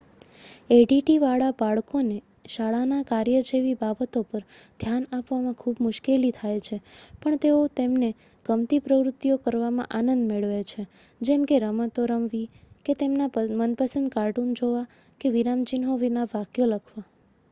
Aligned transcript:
addવાળાં 0.69 1.51
બાળકોને 1.57 2.15
શાળાના 2.53 3.01
કાર્ય 3.07 3.41
જેવી 3.49 3.73
બાબતો 3.81 4.23
પર 4.25 4.41
ધ્યાન 4.79 5.05
આપવામાં 5.09 5.57
ખૂબ 5.59 5.83
મુશ્કેલી 5.87 6.31
થાય 6.37 6.63
છે 6.65 6.79
પણ 7.19 7.37
તેઓ 7.39 7.59
તેમને 7.75 8.09
ગમતી 8.45 8.81
પ્રવૃત્તિઓ 8.87 9.37
કરવામાં 9.43 9.93
આનંદ 9.93 10.27
મેળવે 10.27 10.59
છે 10.65 10.87
જેમ 11.21 11.45
કે 11.45 11.61
રમતો 11.61 12.09
રમવી 12.09 12.51
કે 12.85 12.99
તેમના 12.99 13.31
મનપસંદ 13.59 14.13
કાર્ટૂન 14.13 14.51
જોવાં 14.55 14.91
કે 15.21 15.27
વિરામચિહ્નો 15.31 16.01
વિના 16.01 16.29
વાક્યો 16.31 16.71
લખવા 16.71 17.09